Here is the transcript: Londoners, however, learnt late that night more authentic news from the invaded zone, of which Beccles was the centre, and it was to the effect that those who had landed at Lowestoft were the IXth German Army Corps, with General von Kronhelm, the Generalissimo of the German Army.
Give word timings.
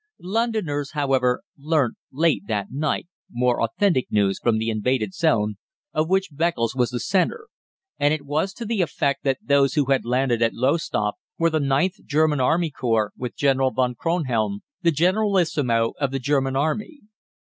Londoners, 0.17 0.93
however, 0.93 1.43
learnt 1.59 1.95
late 2.11 2.47
that 2.47 2.71
night 2.71 3.07
more 3.29 3.61
authentic 3.61 4.11
news 4.11 4.39
from 4.41 4.57
the 4.57 4.71
invaded 4.71 5.13
zone, 5.13 5.57
of 5.93 6.09
which 6.09 6.29
Beccles 6.33 6.75
was 6.75 6.89
the 6.89 6.99
centre, 6.99 7.49
and 7.99 8.11
it 8.11 8.25
was 8.25 8.51
to 8.55 8.65
the 8.65 8.81
effect 8.81 9.23
that 9.23 9.37
those 9.43 9.75
who 9.75 9.91
had 9.91 10.03
landed 10.03 10.41
at 10.41 10.55
Lowestoft 10.55 11.19
were 11.37 11.51
the 11.51 11.59
IXth 11.59 12.03
German 12.03 12.39
Army 12.39 12.71
Corps, 12.71 13.13
with 13.15 13.35
General 13.35 13.69
von 13.69 13.93
Kronhelm, 13.93 14.61
the 14.81 14.89
Generalissimo 14.89 15.93
of 16.01 16.09
the 16.09 16.17
German 16.17 16.55
Army. 16.55 17.01